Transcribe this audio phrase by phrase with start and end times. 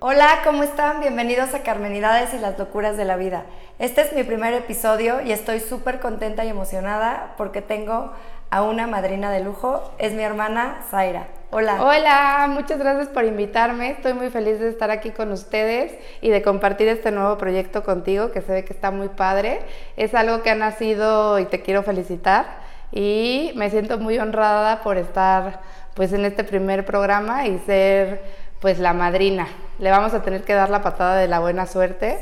[0.00, 1.00] Hola, ¿cómo están?
[1.00, 3.44] Bienvenidos a Carmenidades y las locuras de la vida.
[3.78, 8.12] Este es mi primer episodio y estoy súper contenta y emocionada porque tengo
[8.50, 9.92] a una madrina de lujo.
[9.98, 11.28] Es mi hermana Zaira.
[11.50, 11.82] Hola.
[11.82, 13.90] Hola, muchas gracias por invitarme.
[13.90, 18.32] Estoy muy feliz de estar aquí con ustedes y de compartir este nuevo proyecto contigo
[18.32, 19.60] que se ve que está muy padre.
[19.96, 22.46] Es algo que ha nacido y te quiero felicitar
[22.92, 25.60] y me siento muy honrada por estar
[25.94, 28.22] pues en este primer programa y ser
[28.60, 29.48] pues la madrina.
[29.78, 32.18] Le vamos a tener que dar la patada de la buena suerte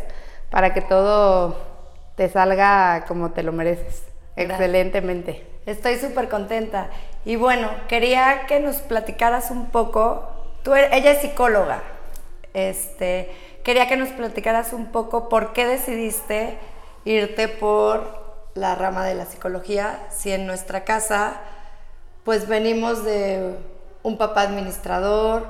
[0.50, 1.56] para que todo
[2.16, 4.02] te salga como te lo mereces,
[4.36, 5.46] excelentemente.
[5.66, 6.88] Estoy súper contenta.
[7.24, 10.28] Y bueno, quería que nos platicaras un poco.
[10.62, 11.82] Tú, er, ella es psicóloga.
[12.54, 13.30] Este,
[13.64, 16.56] quería que nos platicaras un poco por qué decidiste
[17.04, 21.40] irte por la rama de la psicología, si en nuestra casa
[22.28, 23.54] pues venimos de
[24.02, 25.46] un papá administrador,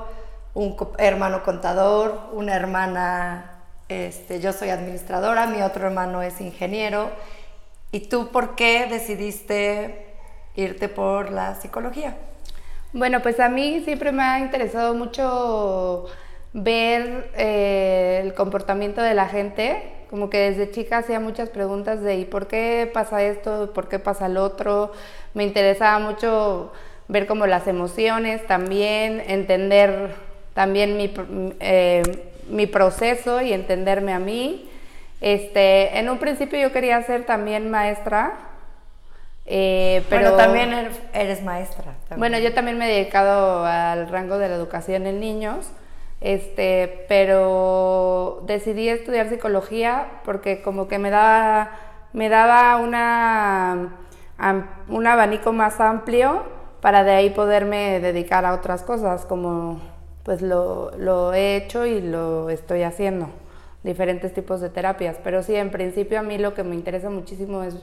[0.53, 7.09] un hermano contador, una hermana, este, yo soy administradora, mi otro hermano es ingeniero.
[7.91, 10.15] ¿Y tú por qué decidiste
[10.55, 12.15] irte por la psicología?
[12.93, 16.05] Bueno, pues a mí siempre me ha interesado mucho
[16.53, 19.98] ver eh, el comportamiento de la gente.
[20.09, 23.71] Como que desde chica hacía muchas preguntas de ¿y por qué pasa esto?
[23.73, 24.91] ¿Por qué pasa lo otro?
[25.33, 26.71] Me interesaba mucho
[27.07, 30.15] ver como las emociones también, entender
[30.53, 31.13] también mi,
[31.59, 32.01] eh,
[32.49, 34.69] mi proceso y entenderme a mí.
[35.21, 38.33] Este, en un principio yo quería ser también maestra,
[39.45, 40.73] eh, pero también
[41.13, 41.93] eres maestra.
[42.15, 45.71] Bueno, yo también me he dedicado al rango de la educación en niños,
[46.21, 51.71] este, pero decidí estudiar psicología porque como que me daba,
[52.13, 53.97] me daba una,
[54.89, 56.43] un abanico más amplio
[56.81, 59.79] para de ahí poderme dedicar a otras cosas como
[60.23, 63.29] pues lo, he hecho y lo estoy haciendo,
[63.83, 65.17] diferentes tipos de terapias.
[65.23, 67.75] Pero sí, en principio a mí lo que me interesa muchísimo es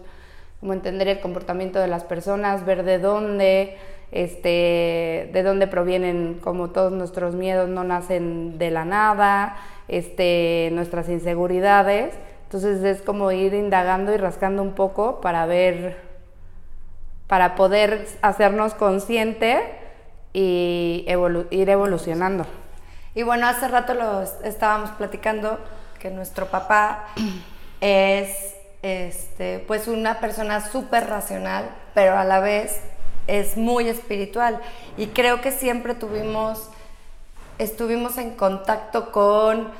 [0.60, 3.76] como entender el comportamiento de las personas, ver de dónde,
[4.12, 9.56] este, de dónde provienen, como todos nuestros miedos no nacen de la nada,
[9.88, 12.14] este, nuestras inseguridades.
[12.44, 15.96] Entonces es como ir indagando y rascando un poco para ver,
[17.26, 19.60] para poder hacernos consciente
[20.32, 21.04] y
[21.50, 22.46] ir evolucionando.
[23.14, 25.58] Y bueno, hace rato lo estábamos platicando
[25.98, 27.06] que nuestro papá
[27.80, 32.80] es este, pues una persona súper racional, pero a la vez
[33.26, 34.60] es muy espiritual.
[34.96, 36.70] Y creo que siempre tuvimos,
[37.58, 39.70] estuvimos en contacto con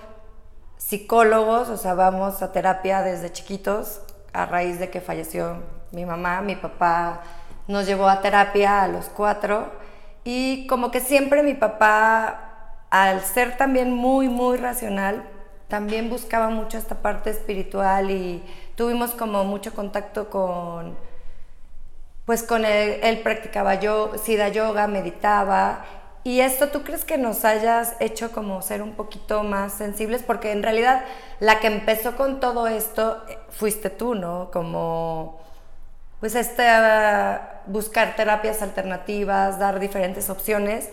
[0.77, 4.01] psicólogos, o sea, vamos a terapia desde chiquitos,
[4.33, 5.57] a raíz de que falleció
[5.93, 7.23] mi mamá, mi papá
[7.69, 9.73] nos llevó a terapia a los cuatro
[10.25, 15.25] y como que siempre mi papá, al ser también muy, muy racional,
[15.69, 18.43] también buscaba mucho esta parte espiritual y
[18.77, 20.97] tuvimos como mucho contacto con,
[22.27, 25.85] pues con él, practicaba yoga, Siddha Yoga, meditaba.
[26.25, 30.25] Y esto, ¿tú crees que nos hayas hecho como ser un poquito más sensibles?
[30.25, 31.05] Porque en realidad
[31.39, 34.51] la que empezó con todo esto eh, fuiste tú, ¿no?
[34.53, 35.41] Como
[36.19, 36.65] pues este,
[37.67, 40.91] buscar terapias alternativas, dar diferentes opciones.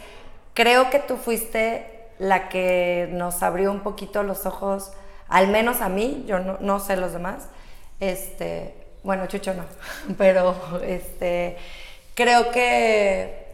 [0.53, 4.91] Creo que tú fuiste la que nos abrió un poquito los ojos,
[5.29, 7.47] al menos a mí, yo no, sé los demás.
[7.99, 9.65] Este, bueno, Chucho no,
[10.17, 11.57] pero este,
[12.15, 13.47] creo que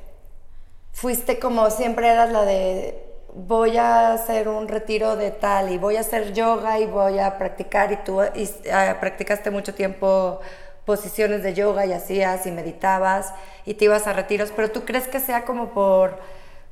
[0.93, 5.97] fuiste como siempre eras la de voy a hacer un retiro de tal y voy
[5.97, 10.39] a hacer yoga y voy a practicar y tú ah, practicaste mucho tiempo
[10.85, 13.33] posiciones de yoga y hacías y meditabas
[13.65, 16.17] y te ibas a retiros, pero ¿tú crees que sea como por,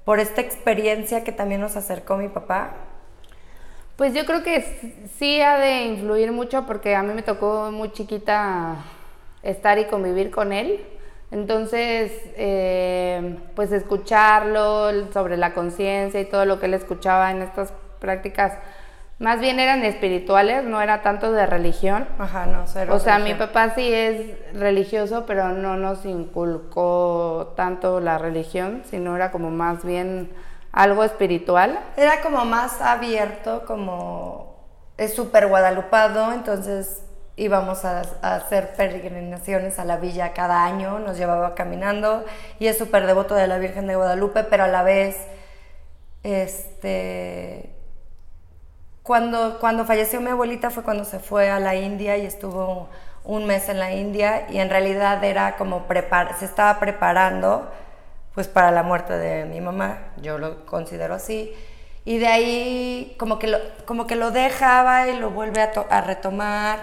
[0.06, 2.72] por esta experiencia que también nos acercó mi papá?
[3.98, 4.62] Pues yo creo que
[5.18, 8.76] sí ha de influir mucho porque a mí me tocó muy chiquita
[9.42, 10.86] estar y convivir con él.
[11.32, 17.74] Entonces, eh, pues escucharlo sobre la conciencia y todo lo que él escuchaba en estas
[18.00, 18.54] prácticas
[19.20, 22.08] más bien eran espirituales, no era tanto de religión.
[22.20, 22.94] Ajá, no, cero.
[22.94, 29.16] O sea, mi papá sí es religioso, pero no nos inculcó tanto la religión, sino
[29.16, 30.30] era como más bien
[30.72, 31.80] algo espiritual.
[31.96, 34.56] Era como más abierto, como
[34.98, 37.04] es súper guadalupado, entonces
[37.36, 42.26] íbamos a, hacer peregrinaciones a la villa cada año, nos llevaba caminando
[42.60, 45.18] y es súper devoto de la Virgen de Guadalupe, pero a la vez,
[46.24, 47.74] este
[49.04, 52.90] cuando, cuando falleció mi abuelita fue cuando se fue a la India y estuvo
[53.24, 57.72] un mes en la India y en realidad era como prepar se estaba preparando
[58.38, 61.56] pues para la muerte de mi mamá, yo lo considero así.
[62.06, 63.58] Y de ahí como que lo,
[63.88, 66.82] como que lo dejaba y lo vuelve a, retomar.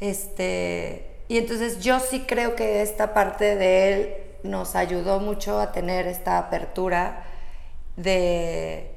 [0.00, 5.70] Este, y entonces yo sí creo que esta parte de él nos ayudó mucho a
[5.70, 7.22] tener esta apertura
[7.94, 8.92] de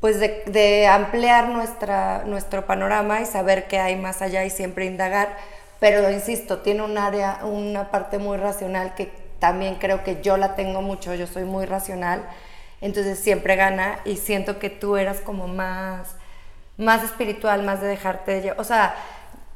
[0.00, 5.36] pues de, ampliar nuestra, nuestro panorama y saber que hay más allá y siempre indagar.
[5.78, 10.54] Pero insisto, tiene un área, una parte muy racional que también creo que yo la
[10.54, 12.22] tengo mucho, yo soy muy racional,
[12.80, 16.14] entonces siempre gana y siento que tú eras como más,
[16.76, 18.94] más espiritual, más de dejarte, o sea,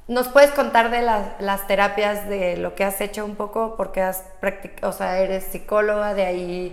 [0.09, 3.77] ¿nos puedes contar de las terapias, de lo que has hecho un poco?
[3.77, 6.73] Porque has practicado, o sea, eres psicóloga, de ahí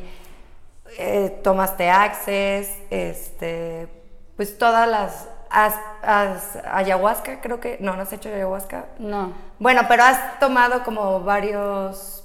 [0.98, 3.88] eh, tomaste Access, este,
[4.36, 5.30] pues todas las...
[5.56, 7.78] Has, ayahuasca, creo que...
[7.80, 8.86] No, ¿no has hecho ayahuasca?
[8.98, 9.34] No.
[9.60, 12.23] Bueno, pero has tomado como varios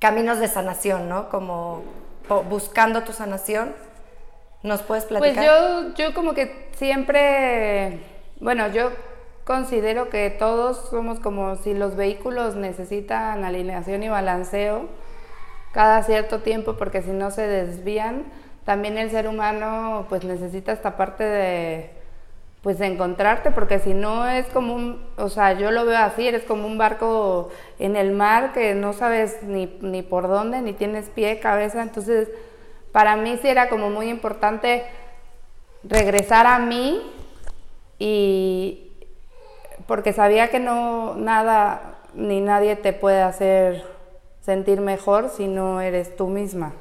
[0.00, 1.28] caminos de sanación, ¿no?
[1.28, 1.82] Como
[2.48, 3.74] buscando tu sanación.
[4.62, 5.44] ¿Nos puedes pues platicar?
[5.44, 8.00] Pues yo, yo como que siempre...
[8.40, 8.90] Bueno, yo
[9.44, 14.88] considero que todos somos como si los vehículos necesitan alineación y balanceo
[15.72, 18.24] cada cierto tiempo porque si no se desvían,
[18.64, 21.90] también el ser humano pues necesita esta parte de
[22.62, 26.44] pues encontrarte porque si no es como un, o sea, yo lo veo así, eres
[26.44, 27.48] como un barco
[27.78, 32.28] en el mar que no sabes ni, ni por dónde, ni tienes pie, cabeza, entonces
[32.92, 34.84] para mí sí era como muy importante
[35.84, 37.00] regresar a mí
[37.98, 38.92] y
[39.86, 43.84] porque sabía que no nada ni nadie te puede hacer
[44.40, 46.72] sentir mejor si no eres tú misma.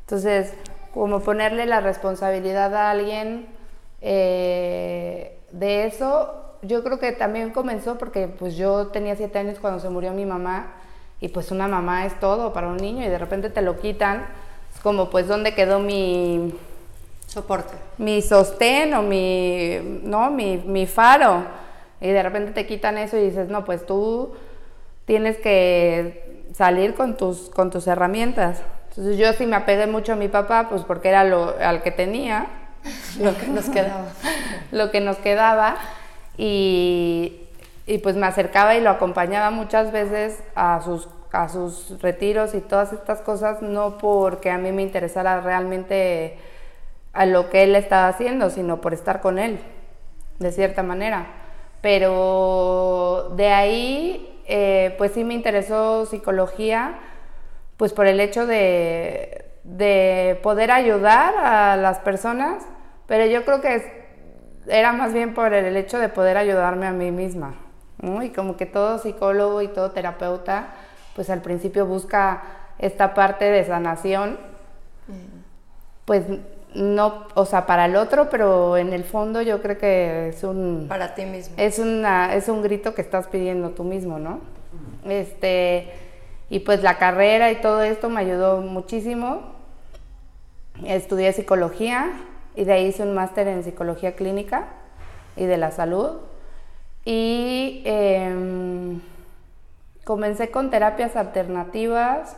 [0.00, 0.54] Entonces,
[0.92, 3.57] como ponerle la responsabilidad a alguien
[4.00, 9.80] eh, de eso, yo creo que también comenzó porque pues yo tenía siete años cuando
[9.80, 10.74] se murió mi mamá
[11.20, 14.26] y pues una mamá es todo para un niño y de repente te lo quitan,
[14.74, 16.54] es como pues dónde quedó mi
[17.26, 21.44] soporte, mi sostén o mi, no, mi, mi faro
[22.00, 24.32] y de repente te quitan eso y dices, no, pues tú
[25.04, 28.62] tienes que salir con tus, con tus herramientas.
[28.90, 31.90] Entonces yo sí me apegué mucho a mi papá, pues porque era lo al que
[31.90, 32.46] tenía.
[33.20, 34.06] Lo que nos quedaba.
[34.72, 35.76] lo que nos quedaba.
[36.36, 37.42] Y,
[37.86, 42.60] y, pues me acercaba y lo acompañaba muchas veces a sus, a sus retiros y
[42.60, 46.38] todas estas cosas, no porque a mí me interesara realmente
[47.12, 49.58] a lo que él estaba haciendo, sino por estar con él,
[50.38, 51.26] de cierta manera.
[51.80, 56.98] Pero de ahí eh, pues sí me interesó psicología,
[57.76, 59.44] pues por el hecho de,
[60.42, 62.64] poder ayudar a las personas,
[63.08, 64.06] pero yo creo que
[64.68, 67.54] era más bien por el hecho de poder ayudarme a mí misma.
[68.22, 70.68] Y como que todo psicólogo y todo terapeuta,
[71.16, 72.42] pues al principio busca
[72.78, 74.38] esta parte de sanación,
[76.04, 76.24] pues
[76.74, 80.86] no, o sea, para el otro, pero en el fondo yo creo que es un...
[80.88, 81.54] Para ti mismo.
[81.56, 84.40] Es, una, es un grito que estás pidiendo tú mismo, ¿no?
[85.08, 85.90] Este,
[86.50, 89.54] y pues la carrera y todo esto me ayudó muchísimo.
[90.84, 92.12] Estudié psicología
[92.58, 94.66] y de ahí hice un máster en psicología clínica
[95.36, 96.18] y de la salud.
[97.04, 99.00] Y em,
[100.04, 102.36] comencé con terapias alternativas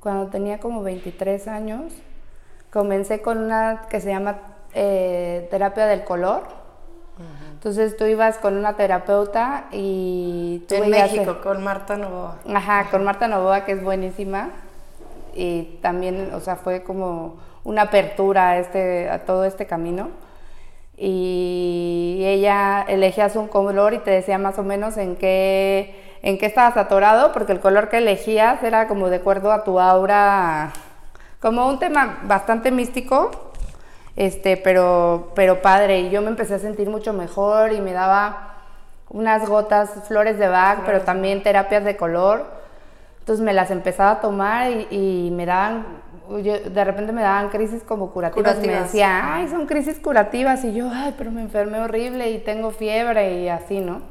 [0.00, 1.92] cuando tenía como 23 años.
[2.72, 4.38] Comencé con una que se llama
[4.74, 6.58] eh, terapia del color
[7.58, 12.36] entonces tú ibas con una terapeuta y tú En México, con Marta Novoa.
[12.54, 14.50] Ajá, con Marta Novoa, que es buenísima.
[15.34, 17.34] Y también, o sea, fue como
[17.68, 20.08] una apertura a, este, a todo este camino.
[20.96, 26.46] Y ella elegías un color y te decía más o menos en qué, en qué
[26.46, 30.72] estabas atorado, porque el color que elegías era como de acuerdo a tu aura,
[31.40, 33.30] como un tema bastante místico,
[34.16, 38.54] este, pero, pero padre, y yo me empecé a sentir mucho mejor y me daba
[39.10, 42.58] unas gotas, flores de Bach, pero también terapias de color.
[43.28, 45.84] Entonces me las empezaba a tomar y, me daban,
[46.28, 48.54] de repente me daban crisis como curativas.
[48.54, 48.76] curativas.
[48.76, 50.64] Me decía, ay, son crisis curativas.
[50.64, 54.02] Y yo, ay, pero me enfermé horrible y tengo fiebre y así, ¿no?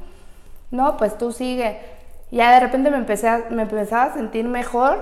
[0.71, 1.79] No, pues tú sigue.
[2.31, 5.01] Ya de repente me, empecé me empezaba a sentir mejor,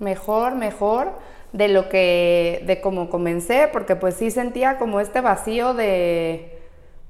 [0.00, 1.12] mejor, mejor
[1.52, 6.60] de lo que, de cómo comencé, porque pues sí sentía como este vacío de,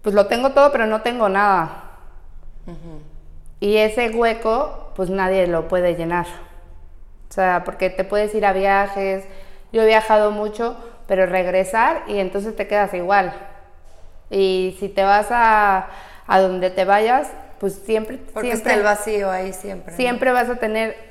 [0.02, 1.82] pues lo tengo todo, pero no tengo nada.
[3.60, 6.26] Y ese hueco, pues nadie lo puede llenar.
[7.28, 9.24] O sea, porque te puedes ir a viajes,
[9.72, 13.32] yo he viajado mucho, pero regresar y entonces te quedas igual.
[14.30, 15.88] Y si te vas a,
[16.26, 18.18] a donde te vayas, pues siempre...
[18.18, 19.94] Porque siempre, está el vacío ahí siempre.
[19.94, 21.06] Siempre vas a tener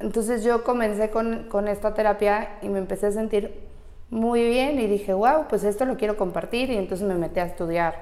[0.00, 3.68] entonces yo comencé con, con, esta terapia y me empecé a sentir
[4.08, 7.44] muy bien y dije, wow, pues esto lo quiero compartir y entonces me metí a
[7.44, 7.94] estudiar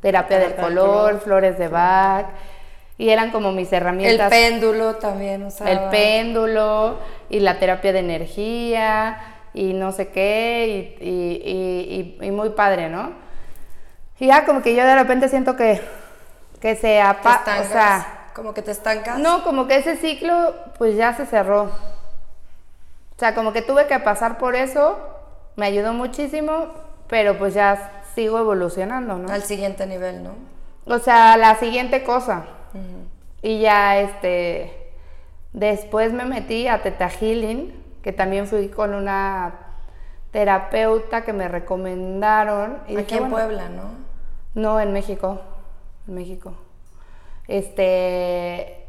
[0.00, 2.26] terapia, del color, flores de Bach
[3.02, 4.32] y eran como mis herramientas.
[4.32, 5.68] El péndulo también usaba.
[5.68, 9.18] El péndulo y la terapia de energía
[9.52, 13.10] y no sé qué y, y, y, y muy padre, ¿no?
[14.20, 15.82] Y ya como que yo de repente siento que,
[16.60, 19.18] que se apa o sea, como que te estancas.
[19.18, 21.64] No, como que ese ciclo pues ya se cerró.
[21.64, 24.96] O sea, como que tuve que pasar por eso,
[25.56, 26.68] me ayudó muchísimo,
[27.08, 29.28] pero pues ya sigo evolucionando, ¿no?
[29.28, 30.36] Al siguiente nivel, ¿no?
[30.86, 32.44] O sea, la siguiente cosa.
[33.42, 34.92] Y ya, este,
[35.52, 37.72] después me metí a Teta Healing,
[38.02, 39.58] que también fui con una
[40.30, 42.78] terapeuta que me recomendaron.
[42.88, 43.90] Y Aquí en Puebla, ¿no?
[44.54, 45.40] No, en México,
[46.06, 46.54] en México.
[47.48, 48.86] Este,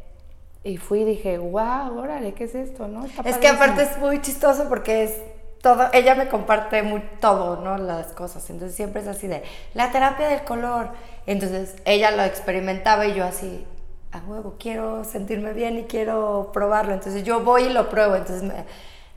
[0.64, 2.88] y fui y dije, wow, órale, ¿qué es esto?
[2.88, 3.06] ¿no?
[3.06, 5.22] es que aparte es muy chistoso porque es
[5.62, 7.78] todo, ella me comparte muy, todo, ¿no?
[7.78, 8.50] Las cosas.
[8.50, 9.44] Entonces siempre es así de,
[9.74, 10.90] la terapia del color.
[11.26, 13.66] Entonces ella lo experimentaba y yo así,
[14.14, 16.94] a huevo, quiero sentirme bien y quiero probarlo.
[16.94, 18.16] Entonces yo voy y lo pruebo.
[18.16, 18.66] Entonces me,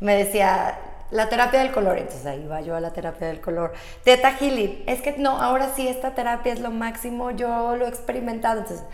[0.01, 0.79] me decía,
[1.11, 3.73] la terapia del color, entonces ahí va yo a la terapia del color.
[4.05, 7.89] Teta Healing, es que no, ahora sí esta terapia es lo máximo, yo lo he
[7.89, 8.61] experimentado.
[8.61, 8.85] Entonces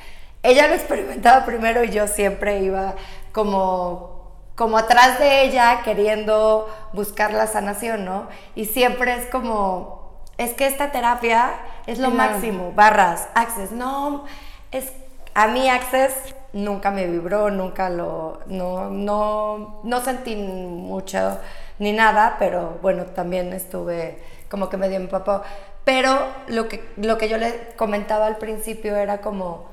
[0.42, 2.94] ella lo experimentaba primero y yo siempre iba
[3.32, 8.28] como, como atrás de ella queriendo buscar la sanación, ¿no?
[8.54, 11.52] Y siempre es como, es que esta terapia
[11.86, 14.24] es lo máximo, barras, access, no,
[14.70, 14.92] es,
[15.34, 16.12] a mí access
[16.52, 21.38] nunca me vibró, nunca lo, no, no, no sentí mucho
[21.78, 25.42] ni nada, pero bueno, también estuve como que medio empapado.
[25.84, 29.66] Pero lo que, lo que yo le comentaba al principio era como,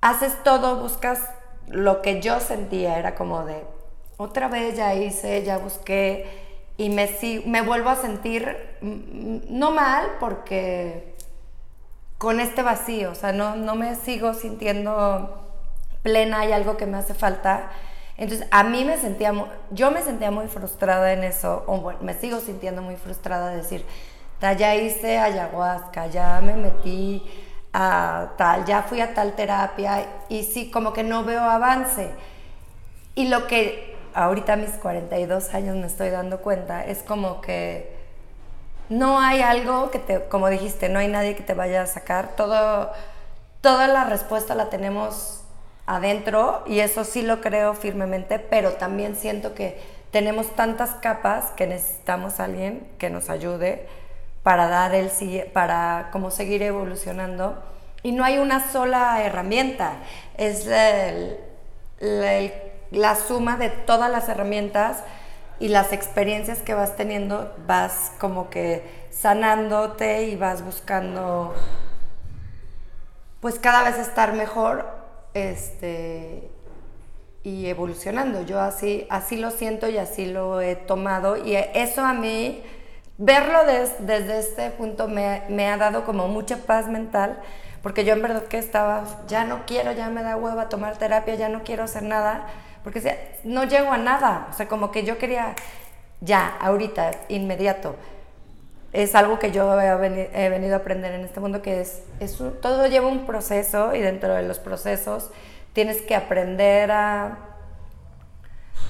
[0.00, 1.20] haces todo, buscas
[1.68, 3.62] lo que yo sentía, era como de,
[4.16, 6.42] otra vez ya hice, ya busqué
[6.76, 7.08] y me,
[7.46, 11.11] me vuelvo a sentir no mal porque
[12.22, 15.44] con este vacío, o sea, no, no me sigo sintiendo
[16.04, 17.72] plena, hay algo que me hace falta.
[18.16, 19.34] Entonces, a mí me sentía,
[19.72, 23.56] yo me sentía muy frustrada en eso, o bueno, me sigo sintiendo muy frustrada de
[23.56, 23.84] decir,
[24.40, 27.28] ya hice ayahuasca, ya me metí
[27.72, 32.08] a tal, ya fui a tal terapia y sí, como que no veo avance.
[33.16, 37.91] Y lo que ahorita a mis 42 años me estoy dando cuenta es como que
[38.92, 42.36] no hay algo que te, como dijiste, no hay nadie que te vaya a sacar,
[42.36, 42.92] todo,
[43.62, 45.44] toda la respuesta la tenemos
[45.86, 49.80] adentro y eso sí lo creo firmemente, pero también siento que
[50.10, 53.88] tenemos tantas capas que necesitamos alguien que nos ayude
[54.42, 55.10] para dar el
[55.54, 57.62] para como seguir evolucionando.
[58.02, 59.94] Y no hay una sola herramienta.
[60.36, 60.68] Es
[62.90, 64.98] la suma de todas las herramientas
[65.62, 71.54] y las experiencias que vas teniendo vas como que sanándote y vas buscando
[73.40, 74.84] pues cada vez estar mejor
[75.34, 76.50] este
[77.44, 78.42] y evolucionando.
[78.42, 82.64] Yo así así lo siento y así lo he tomado y eso a mí
[83.18, 87.38] verlo desde este punto me, ha dado como mucha paz mental,
[87.80, 91.36] porque yo en verdad que estaba, ya no quiero, ya me da hueva tomar terapia,
[91.36, 92.48] ya no quiero hacer nada,
[92.82, 95.54] porque no llego a nada, o sea, como que yo quería
[96.20, 97.96] ya, ahorita, inmediato.
[98.92, 102.02] Es algo que yo he venido a aprender en este mundo, que es,
[102.60, 105.30] todo lleva un proceso y dentro de los procesos
[105.72, 107.38] tienes que aprender a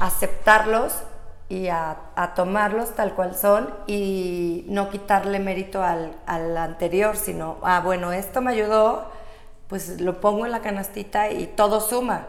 [0.00, 1.04] aceptarlos
[1.49, 1.96] y a,
[2.34, 6.16] tomarlos tal cual son y no quitarle mérito al,
[6.56, 9.06] anterior, sino, ah, bueno, esto me ayudó,
[9.68, 12.26] pues lo pongo en la canastita y todo suma,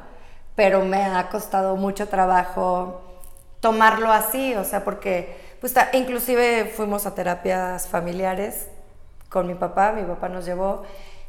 [0.55, 3.01] pero me ha costado mucho trabajo
[3.59, 8.67] tomarlo así, o sea, porque pues inclusive fuimos a terapias familiares
[9.29, 10.83] con mi papá, mi papá nos llevó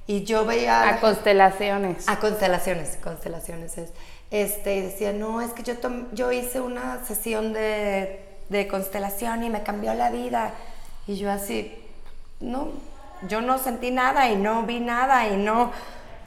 [0.07, 0.89] y yo veía...
[0.89, 2.09] A constelaciones.
[2.09, 3.91] A constelaciones, constelaciones es
[4.35, 5.75] este, y decía, no, es que yo,
[6.13, 10.55] yo hice una sesión de, de constelación y me cambió la vida.
[11.07, 11.73] Y yo así,
[12.41, 12.69] no,
[13.29, 15.71] yo no sentí nada y no vi nada y no,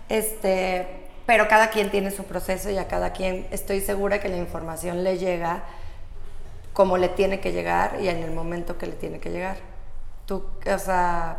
[0.08, 4.38] este, pero cada quien tiene su proceso y a cada quien estoy segura que la
[4.38, 5.64] información le llega
[6.74, 9.58] como le tiene que llegar y en el momento que le tiene que llegar.
[10.26, 10.44] Tú,
[10.74, 11.38] o sea,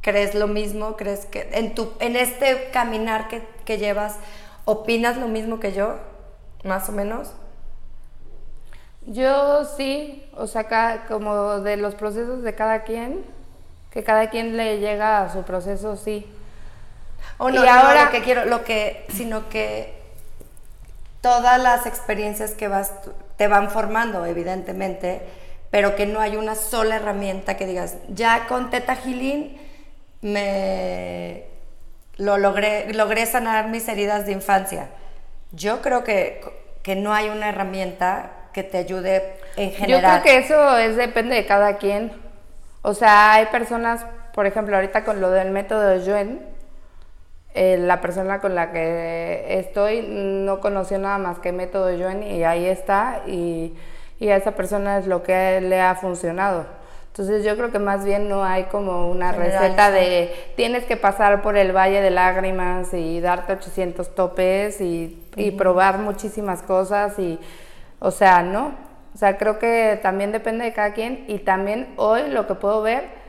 [0.00, 0.96] ¿crees lo mismo?
[0.96, 4.16] ¿Crees que en, tu, en este caminar que, que llevas
[4.64, 5.96] ¿Opinas lo mismo que yo,
[6.62, 7.32] más o menos?
[9.06, 13.24] Yo sí, o sea, como de los procesos de cada quien,
[13.90, 16.26] que cada quien le llega a su proceso, sí.
[17.38, 19.94] O no, y ahora lo que quiero, lo que, sino que
[21.20, 22.92] todas las experiencias que vas,
[23.36, 25.22] te van formando, evidentemente,
[25.70, 29.56] pero que no hay una sola herramienta que digas, ya con Teta Healing
[30.20, 31.46] me
[32.16, 34.88] lo logré, logré sanar mis heridas de infancia.
[35.52, 36.40] Yo creo que,
[36.82, 40.02] que no hay una herramienta que te ayude en general.
[40.02, 42.12] Yo creo que eso es, depende de cada quien.
[42.82, 46.51] O sea, hay personas, por ejemplo, ahorita con lo del método Joen,
[47.54, 52.44] eh, la persona con la que estoy no conoció nada más que método Joen y
[52.44, 53.74] ahí está y,
[54.18, 56.64] y, a esa persona es lo que le ha funcionado.
[57.08, 61.42] Entonces yo creo que más bien no hay como una receta de tienes que pasar
[61.42, 67.38] por el valle de lágrimas y darte 800 topes y, y probar muchísimas cosas y,
[67.98, 68.72] o sea, no.
[69.14, 72.80] O sea, creo que también depende de cada quien y también hoy lo que puedo
[72.80, 73.21] ver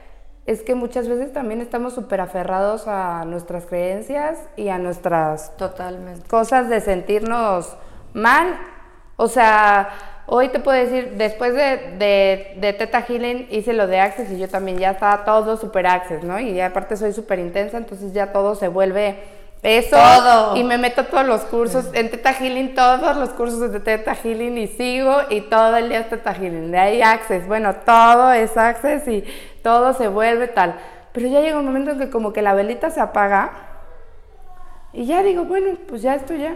[0.45, 6.27] es que muchas veces también estamos súper aferrados a nuestras creencias y a nuestras Totalmente.
[6.27, 7.75] cosas de sentirnos
[8.13, 8.59] mal.
[9.15, 9.89] O sea,
[10.25, 14.37] hoy te puedo decir, después de, de, de Teta Healing hice lo de Access y
[14.39, 16.39] yo también ya estaba todo súper Access, ¿no?
[16.39, 19.15] Y aparte soy súper intensa, entonces ya todo se vuelve
[19.63, 24.13] eso y me meto todos los cursos en Teta Healing, todos los cursos de Teta
[24.13, 26.69] Healing y sigo y todo el día es Teta Healing.
[26.71, 29.23] De ahí Access, bueno, todo es Access y
[29.63, 30.75] todo se vuelve tal.
[31.13, 33.51] Pero ya llega un momento en que como que la velita se apaga
[34.91, 36.55] y ya digo, bueno, pues ya estoy ya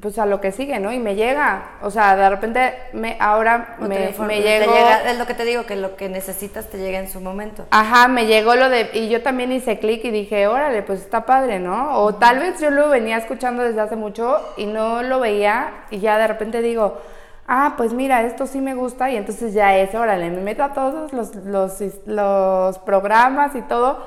[0.00, 0.92] pues a lo que sigue, ¿no?
[0.92, 4.72] Y me llega, o sea, de repente me, ahora me, me llegó...
[5.06, 7.66] es lo que te digo, que lo que necesitas te llega en su momento.
[7.70, 8.90] Ajá, me llegó lo de...
[8.92, 11.98] Y yo también hice clic y dije, órale, pues está padre, ¿no?
[11.98, 15.98] O tal vez yo lo venía escuchando desde hace mucho y no lo veía y
[15.98, 17.00] ya de repente digo,
[17.48, 20.72] ah, pues mira, esto sí me gusta y entonces ya es, órale, me meto a
[20.72, 23.98] todos los, los, los programas y todo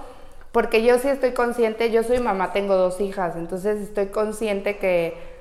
[0.53, 5.31] porque yo sí estoy consciente, yo soy mamá, tengo dos hijas, entonces estoy consciente que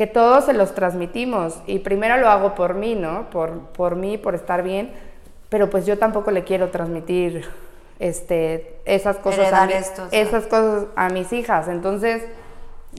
[0.00, 3.28] que todos se los transmitimos y primero lo hago por mí, ¿no?
[3.28, 4.92] Por, por mí, por estar bien,
[5.50, 7.46] pero pues yo tampoco le quiero transmitir
[7.98, 9.68] este, esas, cosas a
[10.10, 11.68] esas cosas a mis hijas.
[11.68, 12.22] Entonces,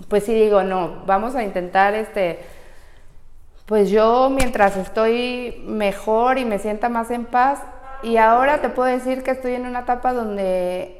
[0.09, 2.37] pues sí digo, no, vamos a intentar este,
[3.71, 7.61] pues yo mientras estoy mejor y me sienta más en paz,
[8.03, 10.99] y ahora te puedo decir que estoy en una etapa donde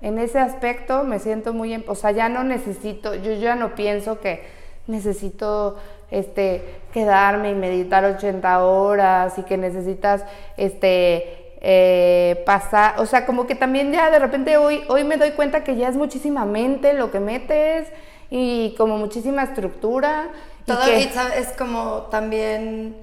[0.00, 3.74] en ese aspecto me siento muy, en, o sea, ya no necesito, yo ya no
[3.74, 4.44] pienso que
[4.86, 5.76] necesito
[6.10, 10.24] este, quedarme y meditar 80 horas y que necesitas
[10.56, 15.32] este, eh, pasar, o sea, como que también ya de repente hoy, hoy me doy
[15.32, 17.88] cuenta que ya es muchísima mente lo que metes
[18.30, 20.30] y como muchísima estructura.
[20.66, 22.96] Todo es como también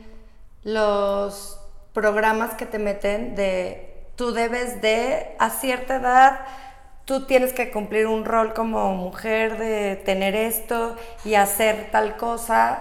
[0.63, 1.59] los
[1.93, 6.39] programas que te meten de tú debes de a cierta edad
[7.05, 10.95] tú tienes que cumplir un rol como mujer de tener esto
[11.25, 12.79] y hacer tal cosa.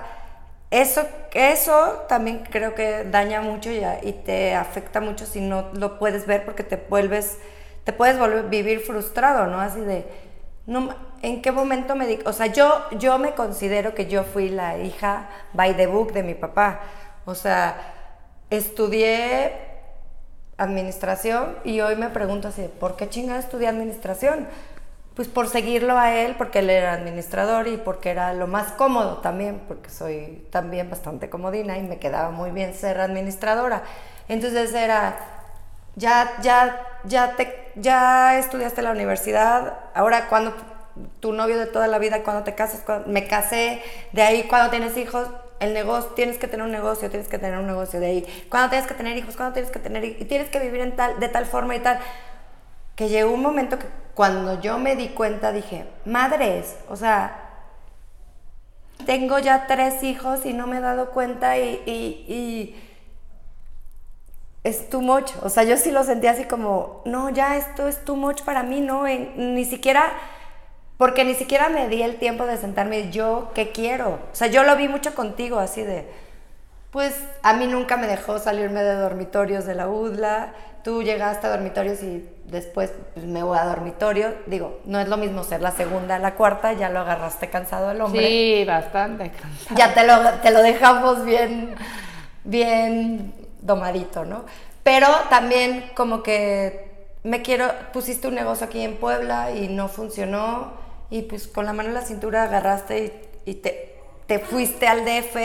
[0.70, 5.98] Eso, eso también creo que daña mucho y, y te afecta mucho si no lo
[5.98, 7.38] puedes ver porque te vuelves,
[7.84, 9.60] te puedes volver vivir frustrado, ¿no?
[9.60, 10.06] Así de,
[10.66, 14.78] no, ¿en qué momento me O sea, yo, yo me considero que yo fui la
[14.78, 16.80] hija by the book de mi papá.
[17.24, 17.76] O sea,
[18.50, 19.52] estudié
[20.58, 24.46] administración y hoy me pregunto así, ¿por qué chingada estudié administración?
[25.14, 29.18] Pues por seguirlo a él, porque él era administrador y porque era lo más cómodo
[29.18, 33.82] también, porque soy también bastante comodina y me quedaba muy bien ser administradora.
[34.28, 35.18] Entonces era,
[35.96, 40.54] ya, ya, ya, te, ya estudiaste la universidad, ahora cuando
[41.20, 44.96] tu novio de toda la vida, cuando te casas, me casé, de ahí cuando tienes
[44.96, 45.28] hijos,
[45.62, 48.46] el negocio, tienes que tener un negocio, tienes que tener un negocio de ahí.
[48.48, 51.20] Cuando tienes que tener hijos, cuando tienes que tener y tienes que vivir en tal,
[51.20, 52.00] de tal forma y tal.
[52.96, 57.42] Que llegó un momento que cuando yo me di cuenta dije, madres, o sea,
[59.06, 62.76] tengo ya tres hijos y no me he dado cuenta y,
[64.64, 65.30] es too much.
[65.42, 68.64] O sea, yo sí lo sentí así como, no, ya esto es too much para
[68.64, 70.12] mí, no, ni siquiera
[71.02, 74.20] porque ni siquiera me di el tiempo de sentarme yo qué quiero.
[74.32, 76.06] O sea, yo lo vi mucho contigo, así de,
[76.92, 80.52] pues a mí nunca me dejó salirme de dormitorios de la UDLA.
[80.84, 84.32] Tú llegaste a dormitorios y después pues, me voy a dormitorio.
[84.46, 88.00] Digo, no es lo mismo ser la segunda, la cuarta, ya lo agarraste cansado el
[88.00, 88.24] hombre.
[88.24, 89.76] Sí, bastante cansado.
[89.76, 91.74] Ya te lo, te lo dejamos bien,
[92.44, 94.44] bien domadito, ¿no?
[94.84, 100.80] Pero también como que me quiero, pusiste un negocio aquí en Puebla y no funcionó
[101.12, 105.36] y pues con la mano en la cintura agarraste y, te, te, fuiste al DF,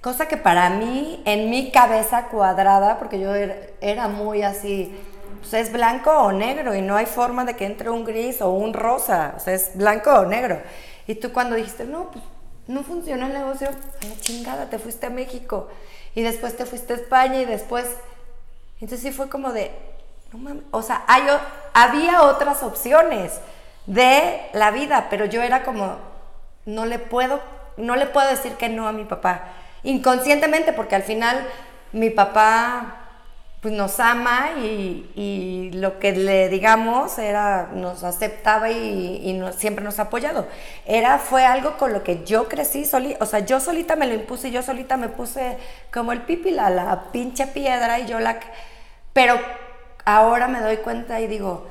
[0.00, 4.96] cosa que para mí, en mi cabeza cuadrada, porque yo era, muy así,
[5.40, 8.50] pues es blanco o negro y no hay forma de que entre un gris o
[8.50, 10.60] un rosa, o sea, es blanco o negro.
[11.08, 12.22] Y tú cuando dijiste, no, pues
[12.68, 15.66] no funcionó el negocio, a la chingada, te fuiste a México
[16.14, 17.84] y después te fuiste a España y después...
[18.74, 19.72] Entonces sí fue como de,
[20.32, 21.24] no mames, o sea, hay,
[21.74, 23.40] había otras opciones
[23.90, 25.96] de la vida, pero yo era como,
[26.64, 27.40] no le puedo,
[27.76, 29.48] no le puedo decir que no a mi papá,
[29.82, 31.44] inconscientemente, porque al final
[31.90, 32.96] mi papá
[33.60, 40.02] pues nos ama y, lo que le digamos era, nos aceptaba y, siempre nos ha
[40.02, 40.46] apoyado.
[40.86, 44.14] Era, fue algo con lo que yo crecí, soli, o sea, yo solita me lo
[44.14, 45.58] impuse, y yo solita me puse
[45.92, 48.38] como el pipi, la, la pinche piedra y yo la...
[49.12, 49.34] Pero
[50.04, 51.66] ahora me doy cuenta y digo,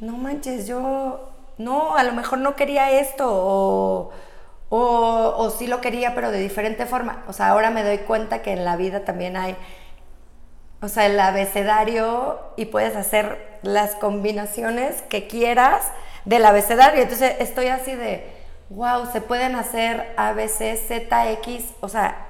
[0.00, 4.10] no manches, yo, no, a lo mejor no quería esto o...
[4.72, 7.24] O, sí lo quería, pero de diferente forma.
[7.26, 9.56] O sea, ahora me doy cuenta que en la vida también hay
[10.82, 15.92] o sea, el abecedario y puedes hacer las combinaciones que quieras
[16.24, 17.02] del abecedario.
[17.02, 18.26] Entonces estoy así de,
[18.70, 22.26] wow, se pueden hacer A, B, C, Z, X, o sea,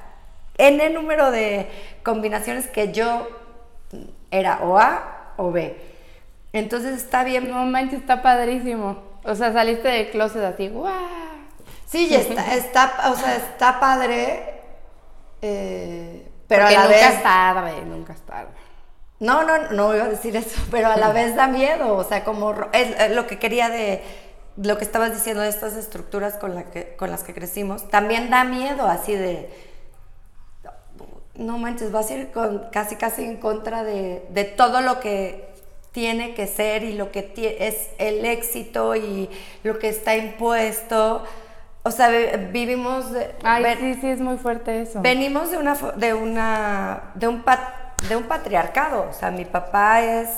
[0.58, 1.70] N número de
[2.02, 3.28] combinaciones que yo
[4.30, 5.89] era o A o B.
[6.52, 7.50] Entonces está bien.
[7.50, 9.10] No manches, está padrísimo.
[9.24, 10.90] O sea, saliste del closet así, wow.
[11.86, 14.60] Sí, está, está, o sea, está padre.
[15.42, 18.50] Eh, pero a la nunca vez, es tarde, nunca es tarde.
[19.18, 22.24] No, no, no iba a decir eso, pero a la vez da miedo, o sea,
[22.24, 24.02] como es, lo que quería de
[24.56, 28.30] lo que estabas diciendo de estas estructuras con, la que, con las que crecimos, también
[28.30, 29.50] da miedo así de,
[31.34, 35.49] no manches, vas a ir con, casi casi en contra de, de todo lo que
[35.92, 39.28] tiene que ser y lo que es el éxito y
[39.64, 41.24] lo que está impuesto.
[41.82, 42.08] O sea,
[42.52, 43.10] vivimos...
[43.12, 45.00] De, Ay, sí, sí, es muy fuerte eso.
[45.00, 45.74] Venimos de una...
[45.96, 47.44] De una de un,
[48.08, 49.08] de un patriarcado.
[49.08, 50.28] O sea, mi papá es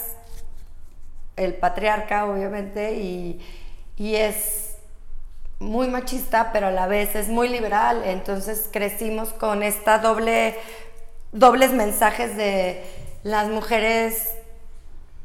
[1.36, 3.40] el patriarca, obviamente, y,
[3.96, 4.76] y es
[5.58, 8.02] muy machista, pero a la vez es muy liberal.
[8.04, 10.54] Entonces crecimos con esta doble...
[11.32, 12.84] dobles mensajes de
[13.22, 14.28] las mujeres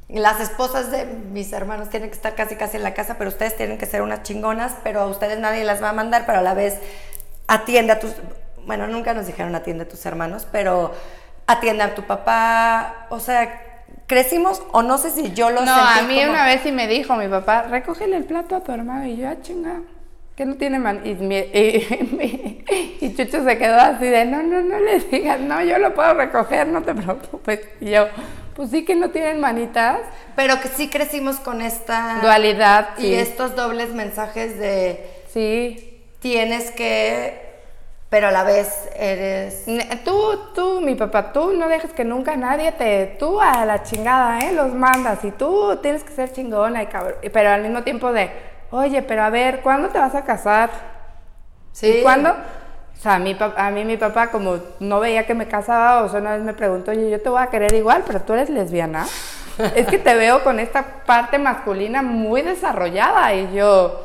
[0.10, 3.58] las esposas de mis hermanos tienen que estar casi casi en la casa, pero ustedes
[3.58, 6.42] tienen que ser unas chingonas, pero a ustedes nadie las va a mandar, pero a
[6.42, 6.80] la vez
[7.48, 8.14] atiende a tus,
[8.66, 10.94] bueno, nunca nos dijeron atiende a tus hermanos, pero
[11.46, 16.02] atiende a tu papá, o sea, crecimos, o no sé si yo lo No, a
[16.04, 19.18] mí una vez sí me dijo mi papá, recógele el plato a tu hermano, y
[19.18, 19.82] yo, ah, chinga,
[20.38, 21.02] que no tiene man...
[21.04, 21.12] Y,
[23.02, 26.14] y, Chucho se quedó así de, no, no, no le digas, no, yo lo puedo
[26.14, 27.62] recoger, no te preocupes.
[27.82, 28.08] Y yo,
[28.58, 30.00] pues sí que no tienen manitas.
[30.36, 36.04] Pero que sí crecimos con esta dualidad y estos dobles mensajes de sí.
[36.20, 37.46] tienes que
[38.10, 39.66] pero a la vez eres
[40.06, 44.40] tú tú mi papá tú no dejes que nunca nadie te tú a la chingada
[44.40, 48.14] eh los mandas y tú tienes que ser chingona y cabrón pero al mismo tiempo
[48.14, 48.32] de
[48.72, 50.70] oye pero a ver cuándo te vas a casar
[51.74, 51.98] sí.
[52.00, 52.34] ¿Y cuándo
[52.98, 56.10] o sea, a mí, a mí mi papá, como no veía que me casaba, o
[56.10, 58.50] sea, una vez me preguntó, oye, yo te voy a querer igual, pero tú eres
[58.50, 59.06] lesbiana.
[59.76, 63.34] es que te veo con esta parte masculina muy desarrollada.
[63.36, 64.02] Y yo,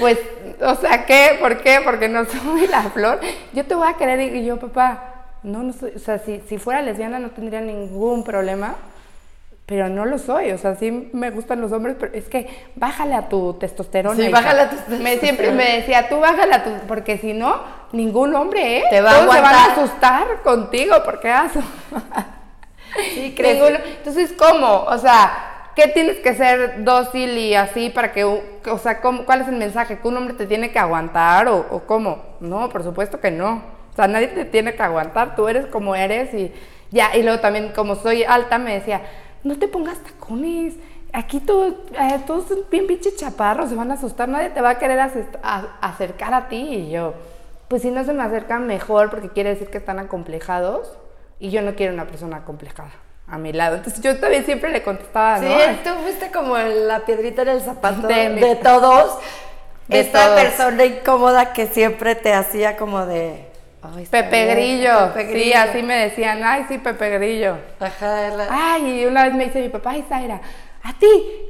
[0.00, 0.18] pues,
[0.60, 1.36] o sea, ¿qué?
[1.40, 1.80] ¿Por qué?
[1.84, 3.20] Porque no soy la flor.
[3.52, 4.34] Yo te voy a querer.
[4.34, 8.24] Y yo, papá, no, no soy, o sea, si, si fuera lesbiana no tendría ningún
[8.24, 8.76] problema
[9.64, 13.14] pero no lo soy, o sea, sí me gustan los hombres, pero es que bájale
[13.14, 14.22] a tu testosterona.
[14.22, 15.04] Sí, bájale a tu testosterona.
[15.10, 17.60] Me, siempre me decía, tú bájale a tu, porque si no,
[17.92, 18.84] ningún hombre, ¿eh?
[18.90, 21.60] Te va Todos a se van a asustar contigo, porque eso.
[23.14, 23.68] Sí, creo.
[23.68, 24.84] Entonces, ¿cómo?
[24.84, 29.48] O sea, ¿qué tienes que ser dócil y así para que, o sea, ¿cuál es
[29.48, 29.98] el mensaje?
[29.98, 32.22] ¿Que un hombre te tiene que aguantar o, o cómo?
[32.40, 33.62] No, por supuesto que no.
[33.92, 36.52] O sea, nadie te tiene que aguantar, tú eres como eres y
[36.90, 39.02] ya, y luego también como soy alta me decía,
[39.44, 40.74] no te pongas tacones.
[41.14, 44.70] Aquí todo, eh, todos son bien pinches chaparros, se van a asustar, nadie te va
[44.70, 44.98] a querer
[45.80, 46.56] acercar a ti.
[46.56, 47.12] Y yo,
[47.72, 50.92] pues si no se me acercan mejor porque quiere decir que están acomplejados
[51.38, 52.90] y yo no quiero una persona acomplejada
[53.26, 53.76] a mi lado.
[53.76, 55.58] Entonces yo también siempre le contestaba, ¿no?
[55.58, 59.18] Sí, tú fuiste como la piedrita en el zapato de, todos.
[59.88, 63.46] esta persona incómoda que siempre te hacía como de
[64.10, 65.10] Pepe Grillo.
[65.32, 67.56] Sí, así me decían, ay, sí, Pepe Grillo.
[68.50, 70.42] Ay, y una vez me dice mi papá, ay, Zaira,
[70.82, 71.08] a ti,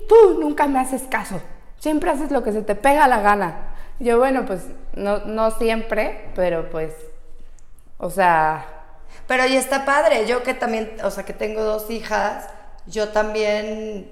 [0.08, 1.42] tú nunca me haces caso.
[1.80, 3.71] Siempre haces lo que se te pega la gana.
[4.02, 4.62] Yo, bueno, pues
[4.94, 6.92] no, no siempre, pero pues,
[7.98, 8.66] o sea...
[9.26, 12.48] Pero y está padre, yo que también, o sea, que tengo dos hijas,
[12.86, 14.10] yo también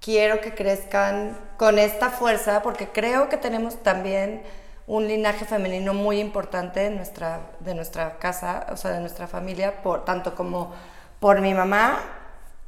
[0.00, 4.42] quiero que crezcan con esta fuerza, porque creo que tenemos también
[4.86, 9.82] un linaje femenino muy importante de nuestra, de nuestra casa, o sea, de nuestra familia,
[9.82, 10.72] por, tanto como
[11.20, 12.00] por mi mamá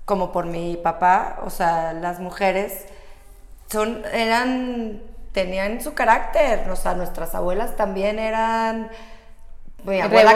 [0.04, 2.84] como por mi papá, o sea, las mujeres
[3.70, 5.00] son, eran
[5.34, 6.70] tenían su carácter.
[6.70, 8.88] O sea, nuestras abuelas también eran.
[9.84, 10.32] Mi abuela,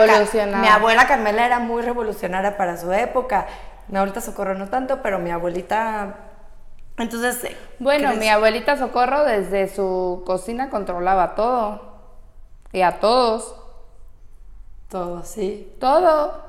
[0.61, 3.47] mi abuela Carmela era muy revolucionaria para su época.
[3.89, 6.17] Mi abuelita Socorro no tanto, pero mi abuelita.
[6.99, 7.43] Entonces.
[7.45, 11.95] eh, Bueno, mi abuelita Socorro desde su cocina controlaba todo.
[12.73, 13.55] Y a todos.
[14.91, 15.73] Todo, sí.
[15.81, 16.47] Todo.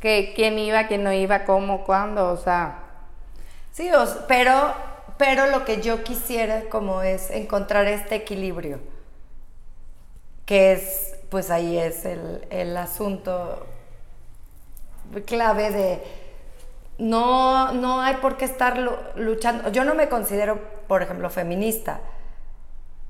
[0.00, 2.78] Que quién iba, quién no iba, cómo, cuándo, o sea.
[3.72, 3.90] Sí,
[4.26, 4.72] pero,
[5.18, 8.80] pero lo que yo quisiera como es encontrar este equilibrio,
[10.46, 13.66] que es, pues ahí es el, el asunto
[15.26, 16.02] clave de
[16.98, 19.70] no, no hay por qué estar lu- luchando.
[19.70, 22.00] Yo no me considero, por ejemplo, feminista,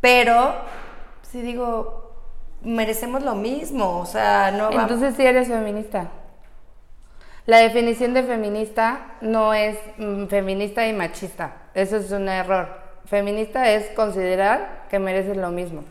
[0.00, 0.54] pero
[1.22, 2.12] si digo,
[2.62, 6.10] merecemos lo mismo, o sea, no Entonces sí eres feminista.
[7.46, 11.56] La definición de feminista no es mm, feminista y machista.
[11.78, 12.66] Eso es un error.
[13.04, 15.84] Feminista es considerar que mereces lo mismo.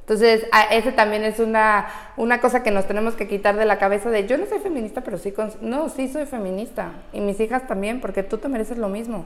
[0.00, 4.10] Entonces, ese también es una, una cosa que nos tenemos que quitar de la cabeza
[4.10, 6.92] de yo no soy feminista, pero sí, no, sí soy feminista.
[7.12, 9.24] Y mis hijas también, porque tú te mereces lo mismo.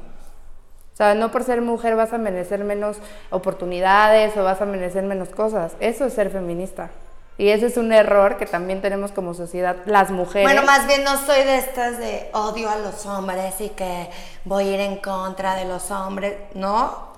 [0.94, 2.99] O sea, no por ser mujer vas a merecer menos
[3.31, 5.77] oportunidades o vas a merecer menos cosas.
[5.79, 6.90] Eso es ser feminista.
[7.38, 10.42] Y ese es un error que también tenemos como sociedad, las mujeres.
[10.46, 14.11] Bueno, más bien no soy de estas de odio a los hombres y que
[14.44, 17.09] voy a ir en contra de los hombres, ¿no?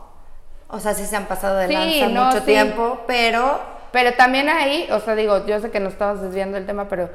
[0.68, 2.44] O sea, sí se han pasado de Sí, lanza no, mucho sí.
[2.44, 3.58] tiempo, pero
[3.92, 7.08] Pero también ahí, o sea, digo, yo sé que nos estamos desviando del tema, pero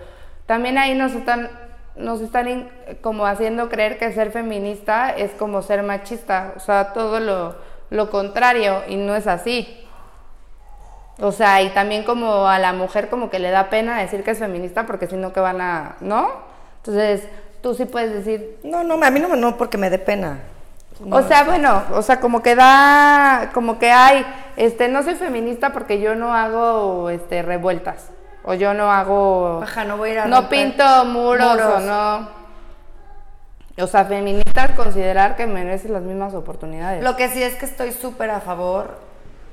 [0.46, 1.50] también ahí nos están,
[1.96, 2.70] nos están in-
[3.02, 7.56] como haciendo creer que ser feminista es como ser machista, o sea, todo lo,
[7.92, 9.85] lo contrario, y no es así.
[11.20, 14.32] O sea, y también como a la mujer como que le da pena decir que
[14.32, 16.30] es feminista porque si no que van a, ¿no?
[16.78, 17.24] Entonces,
[17.62, 20.40] tú sí puedes decir, no, no, a mí no, no porque me dé pena.
[21.10, 24.26] o sea, bueno, o sea, como que da, como que hay,
[24.58, 28.10] este, no soy feminista porque yo no hago, este, revueltas,
[28.44, 31.56] o yo no hago, Ajá, no voy a ir a no romper pinto muros, o
[31.56, 31.84] muros.
[31.84, 32.30] no,
[33.78, 37.04] o sea, feminista es considerar que mereces las mismas oportunidades.
[37.04, 39.00] Lo que sí es que estoy súper a favor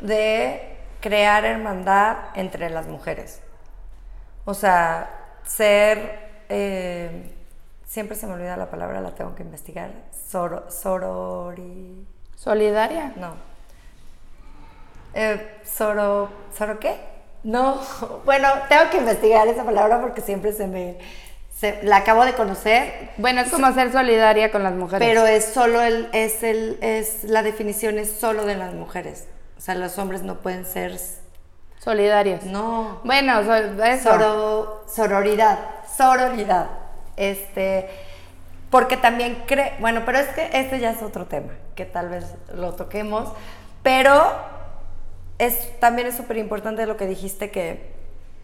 [0.00, 0.71] de
[1.02, 3.40] crear hermandad entre las mujeres.
[4.46, 5.10] O sea,
[5.44, 7.34] ser, eh,
[7.86, 9.90] siempre se me olvida la palabra, la tengo que investigar,
[10.30, 13.12] Soro, sorori, Solidaria.
[13.16, 13.34] no.
[15.14, 16.96] Eh, soro, ¿soro qué?
[17.44, 17.78] No,
[18.24, 20.96] bueno, tengo que investigar esa palabra porque siempre se me,
[21.54, 25.06] se- la acabo de conocer, Bueno, es como ser solidaria con las mujeres.
[25.06, 29.26] pero es solo el, es el, es, la definición es solo de las mujeres.
[29.62, 30.98] O sea, los hombres no pueden ser,
[31.78, 32.42] solidarias.
[32.42, 32.98] no.
[33.04, 34.10] Bueno, so- eso.
[34.10, 35.56] Soro- sororidad,
[35.96, 36.66] sororidad.
[37.16, 37.88] Este,
[38.70, 42.24] porque también cree, bueno, pero es que este ya es otro tema, que tal vez
[42.52, 43.32] lo toquemos,
[43.84, 44.20] pero
[45.38, 47.92] es, también es súper importante lo que dijiste que,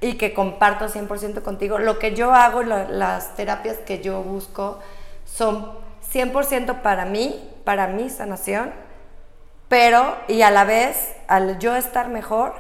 [0.01, 1.81] y que comparto 100% contigo.
[1.81, 4.79] Lo que yo hago, la- las terapias que yo busco
[5.25, 5.73] son
[6.13, 8.73] 100% para mí, para mi sanación,
[9.69, 12.55] pero, y a la vez, al yo estar mejor,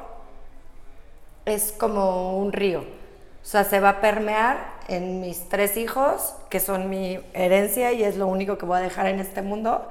[1.46, 2.80] es como un río.
[2.80, 8.04] O sea, se va a permear en mis tres hijos, que son mi herencia y
[8.04, 9.88] es lo único que voy a dejar en este mundo,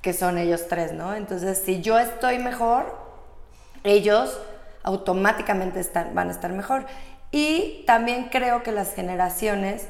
[0.00, 1.14] que son ellos tres, ¿no?
[1.14, 2.96] Entonces, si yo estoy mejor,
[3.84, 4.40] ellos
[4.82, 6.86] automáticamente están, van a estar mejor.
[7.30, 9.86] Y también creo que las generaciones,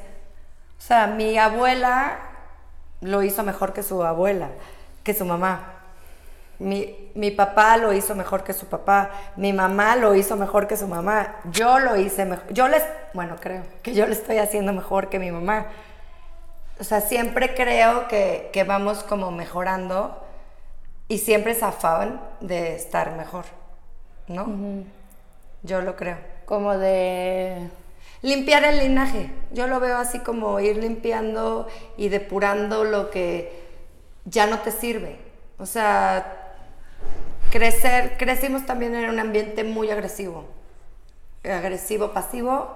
[0.78, 2.18] o sea, mi abuela
[3.00, 4.48] lo hizo mejor que su abuela,
[5.02, 5.82] que su mamá.
[6.59, 10.77] Mi, mi papá lo hizo mejor que su papá, mi mamá lo hizo mejor que
[10.77, 12.85] su mamá, yo lo hice mejor, yo les,
[13.15, 15.67] bueno, creo que yo lo estoy haciendo mejor que mi mamá.
[16.79, 20.23] O sea, siempre creo que, que vamos como mejorando
[21.09, 23.45] y siempre es afán de estar mejor,
[24.29, 24.47] ¿no?
[25.62, 26.17] Yo lo creo.
[26.47, 27.69] Como de...
[28.23, 29.31] Limpiar el linaje.
[29.53, 33.62] Yo lo veo así como ir limpiando y depurando lo que
[34.25, 35.19] ya no te sirve.
[35.59, 36.41] O sea,
[37.53, 40.47] crecer, crecimos también en un ambiente muy agresivo.
[41.45, 42.75] Agresivo, pasivo.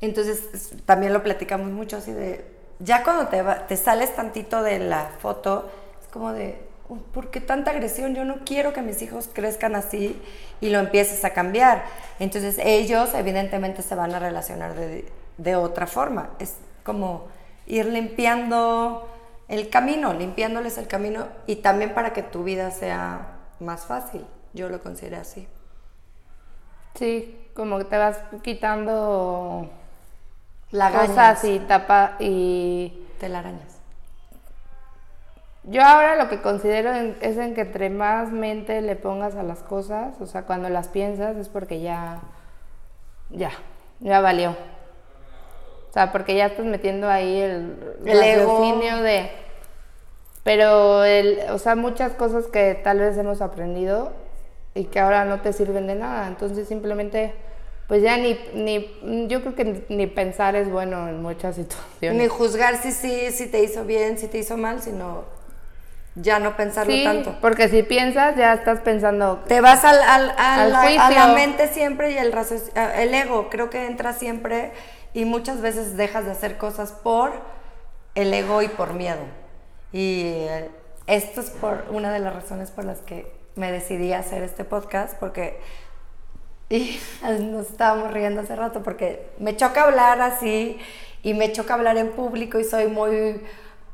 [0.00, 2.44] Entonces, es- también lo platicamos mucho así de,
[2.80, 5.70] ya cuando te, va- te sales tantito de la foto,
[6.02, 6.58] es como de,
[6.88, 8.14] "Oh, ¿por qué tanta agresión?
[8.14, 10.20] Yo no quiero que mis hijos crezcan así
[10.60, 11.84] y lo empieces a cambiar.
[12.18, 15.06] Entonces, ellos evidentemente se van a relacionar de,
[15.38, 16.30] de otra forma.
[16.38, 17.28] Es como
[17.66, 19.08] ir limpiando
[19.48, 24.24] el camino, limpiándoles el camino y también para que tu vida sea más fácil.
[24.52, 25.46] Yo lo considero así.
[26.94, 29.68] Sí, como que te vas quitando
[30.70, 33.80] Lagañas, cosas y tapa y telarañas.
[35.64, 39.62] yo ahora lo que considero es en que entre más mente le pongas a las
[39.62, 42.20] cosas, o sea, cuando las piensas es porque ya,
[43.30, 43.50] ya,
[44.00, 44.56] ya valió.
[45.90, 49.45] O sea, porque ya estás metiendo ahí el, El raciocinio de...
[50.46, 54.12] Pero, el, o sea, muchas cosas que tal vez hemos aprendido
[54.74, 56.28] y que ahora no te sirven de nada.
[56.28, 57.34] Entonces simplemente,
[57.88, 62.22] pues ya ni, ni yo creo que ni pensar es bueno en muchas situaciones.
[62.22, 65.24] Ni juzgar si sí, si te hizo bien, si te hizo mal, sino
[66.14, 67.34] ya no pensarlo Sí, tanto.
[67.40, 71.10] porque si piensas ya estás pensando, Te vas al, al- la, a juicio.
[71.10, 72.32] la mente siempre y el,
[72.96, 74.70] el ego creo que entra siempre
[75.12, 77.32] y muchas veces dejas de hacer cosas por
[78.14, 79.20] el ego y por miedo.
[79.92, 80.46] Y
[81.06, 84.64] esto es por una de las razones por las que me decidí a hacer este
[84.64, 85.60] podcast porque
[87.40, 90.78] nos estábamos riendo hace rato porque me choca hablar así
[91.22, 93.40] y me choca hablar en público y soy muy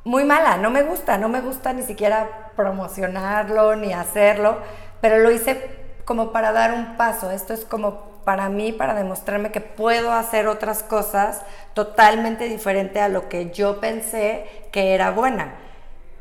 [0.04, 4.58] muy mala, no me gusta, no me gusta ni siquiera promocionarlo ni hacerlo,
[5.00, 5.70] pero lo hice
[6.04, 10.48] como para dar un paso, esto es como para mí, para demostrarme que puedo hacer
[10.48, 11.42] otras cosas
[11.74, 15.54] totalmente diferente a lo que yo pensé que era buena.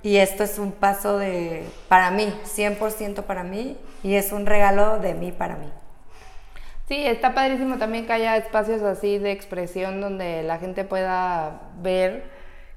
[0.03, 4.99] Y esto es un paso de, para mí, 100% para mí, y es un regalo
[4.99, 5.69] de mí para mí.
[6.87, 12.23] Sí, está padrísimo también que haya espacios así de expresión donde la gente pueda ver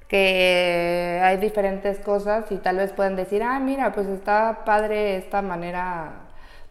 [0.07, 5.43] que hay diferentes cosas y tal vez puedan decir, ah, mira, pues está padre esta
[5.43, 6.13] manera,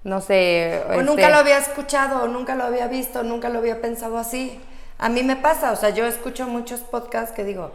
[0.06, 0.84] no sé.
[0.88, 4.18] O este, nunca lo había escuchado, o nunca lo había visto, nunca lo había pensado
[4.18, 4.62] así.
[4.98, 7.72] A mí me pasa, o sea, yo escucho muchos podcasts que digo,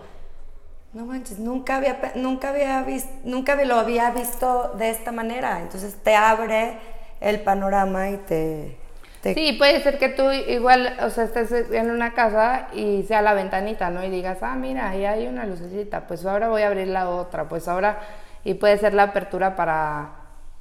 [0.99, 5.61] no manches, nunca había, nunca había visto, nunca lo había visto de esta manera.
[5.61, 6.77] Entonces te abre
[7.21, 8.77] el panorama y te...
[9.23, 13.23] te- Sí, puede ser que tú igual, o sea, estés en una casa y sea
[13.23, 14.03] la ventanita, ¿no?
[14.03, 17.49] Y digas, ah, mira, ahí hay una lucecita, pues ahora voy a abrir la otra,
[17.49, 18.01] pues ahora,
[18.43, 20.11] y puede ser la apertura para,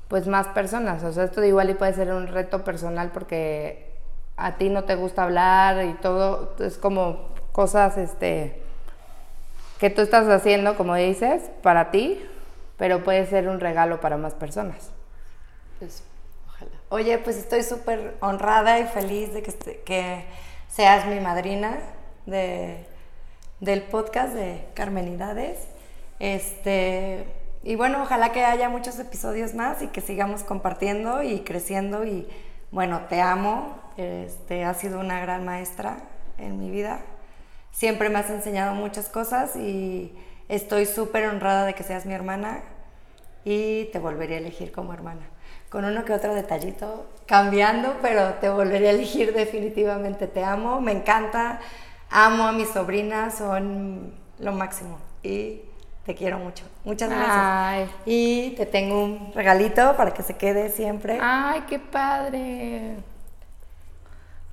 [0.08, 1.04] pues, más personas.
[1.04, 3.92] O sea, esto igual y puede ser un reto personal porque
[4.36, 8.67] a ti no te gusta hablar y todo, es como cosas, este,
[9.80, 12.20] que tú estás haciendo, como dices, para ti,
[12.78, 14.92] pero puede ser un regalo para más personas.
[15.80, 16.04] Pues,
[16.48, 16.72] ojalá.
[16.90, 20.26] Oye, pues estoy súper honrada y feliz de que, este-
[20.70, 21.78] seas mi madrina
[22.26, 22.86] de,
[23.60, 25.60] del podcast de Carmenidades.
[26.20, 27.26] Este,
[27.64, 32.06] y bueno, ojalá que haya muchos episodios más y que sigamos compartiendo y creciendo.
[32.06, 32.28] Y
[32.72, 33.80] bueno, te amo.
[33.98, 35.98] Este, has sido una gran maestra
[36.38, 37.00] en mi vida.
[37.78, 40.12] Siempre me has enseñado muchas cosas y
[40.50, 42.62] estoy súper honrada de que seas mi hermana
[43.46, 45.22] y te volvería a elegir como hermana.
[45.70, 50.26] Con uno que otro detallito cambiando, pero te volvería a elegir definitivamente.
[50.26, 51.60] Te amo, me encanta,
[52.10, 55.62] amo a mis sobrinas, son lo máximo y
[56.04, 56.64] te quiero mucho.
[56.84, 57.38] Muchas gracias.
[57.38, 57.90] Ay.
[58.08, 61.20] Y te tengo un regalito para que se quede siempre.
[61.22, 62.96] ¡Ay, qué padre!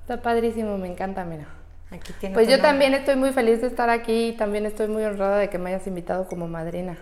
[0.01, 1.47] Está padrísimo, me encanta, mira.
[1.91, 2.69] Aquí tiene Pues yo nombre.
[2.69, 5.69] también estoy muy feliz de estar aquí y también estoy muy honrada de que me
[5.69, 6.97] hayas invitado como madrina.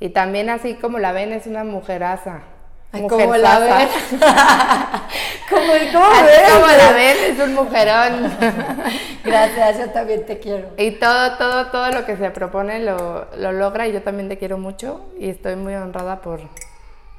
[0.00, 2.40] Y también así como la ven, es una mujeraza.
[2.92, 3.70] Ay, ¿cómo la ven?
[3.70, 5.02] mujerzaza.
[5.50, 6.52] ¿Cómo, ves?
[6.52, 8.32] como la ven, es un mujerón.
[9.24, 10.68] Gracias, yo también te quiero.
[10.76, 14.38] Y todo, todo, todo lo que se propone lo, lo logra y yo también te
[14.38, 16.40] quiero mucho y estoy muy honrada por,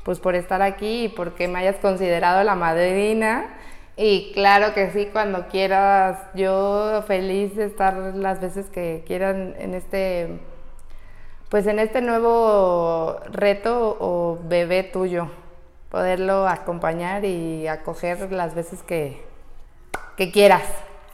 [0.04, 3.48] pues, por estar aquí y porque me hayas considerado la madrina.
[3.98, 9.74] Y claro que sí, cuando quieras, yo feliz de estar las veces que quieran en
[9.74, 10.40] este,
[11.50, 15.30] pues en este nuevo reto o bebé tuyo,
[15.90, 19.24] poderlo acompañar y acoger las veces que,
[20.18, 20.64] que quieras.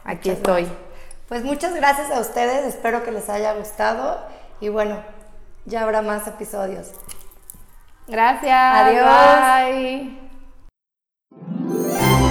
[0.04, 0.62] Aquí Muchas estoy.
[0.64, 0.80] gracias.
[1.28, 4.20] Pues muchas gracias a ustedes, espero que les haya gustado
[4.60, 4.98] y bueno,
[5.66, 6.92] ya habrá más episodios.
[8.08, 8.52] Gracias.
[8.52, 9.06] Adiós.
[12.10, 12.31] Bye.